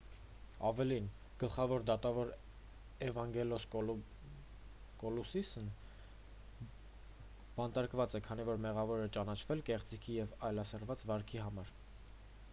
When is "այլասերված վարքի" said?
10.49-11.43